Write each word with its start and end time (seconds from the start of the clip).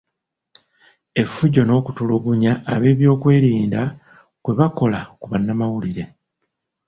Effujjo 1.21 1.61
n’okutulugunya 1.65 2.53
ab’ebyokwerinda 2.73 3.81
kwe 4.43 4.53
bakola 4.59 4.99
ku 5.19 5.25
bannamawulire. 5.31 6.03